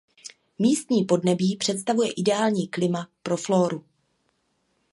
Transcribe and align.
Místní 0.59 1.05
podnebí 1.05 1.57
představuje 1.57 2.11
ideální 2.11 2.67
klima 2.67 3.07
pro 3.23 3.37
flóru. 3.37 3.85